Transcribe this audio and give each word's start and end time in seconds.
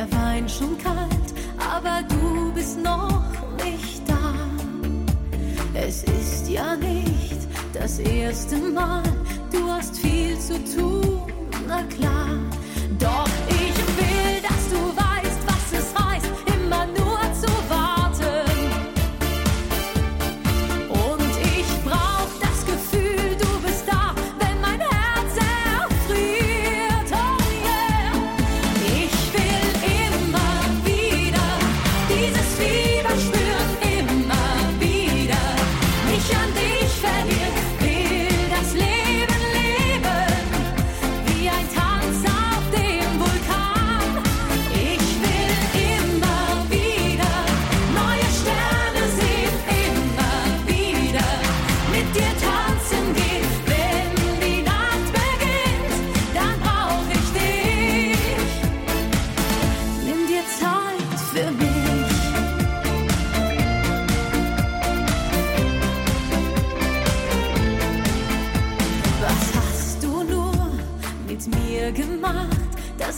der 0.00 0.12
Wein 0.12 0.48
schon 0.48 0.78
kalt, 0.78 1.28
aber 1.58 2.02
du 2.08 2.52
bist 2.54 2.78
noch 2.82 3.22
nicht 3.62 4.02
da. 4.08 4.34
Es 5.74 6.04
ist 6.04 6.48
ja 6.48 6.74
nicht 6.76 7.36
das 7.74 7.98
erste 7.98 8.56
Mal, 8.56 9.02
du 9.52 9.70
hast 9.70 9.98
viel 9.98 10.38
zu 10.38 10.54
tun, 10.74 11.20
na 11.68 11.82
klar. 11.82 12.38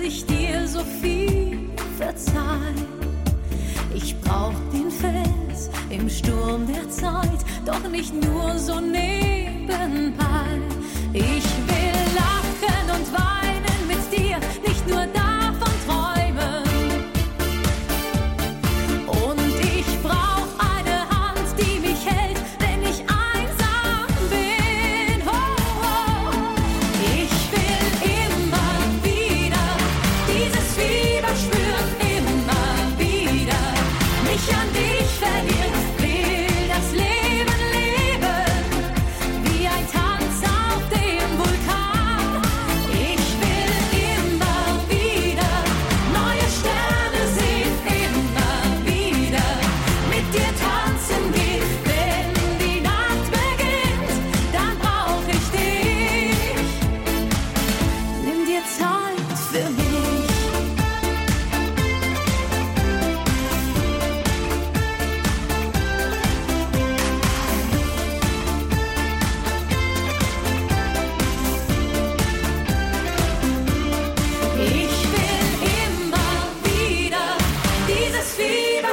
ich 0.00 0.24
dir 0.26 0.66
so 0.66 0.80
viel 1.00 1.58
verzeih. 1.96 2.74
Ich 3.94 4.18
brauch 4.20 4.54
den 4.72 4.90
Fels 4.90 5.70
im 5.90 6.08
Sturm 6.08 6.66
der 6.66 6.88
Zeit, 6.88 7.40
doch 7.64 7.88
nicht 7.88 8.12
nur 8.14 8.58
so 8.58 8.80
nebenbei. 8.80 10.60
Ich 11.12 11.67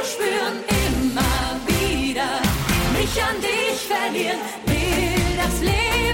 spüren 0.06 0.58
immer 0.86 1.60
wieder. 1.66 2.30
Mich 2.96 3.22
an 3.22 3.36
dich 3.40 3.78
verlieren 3.86 4.40
will 4.66 5.36
das 5.36 5.60
Leben. 5.60 6.05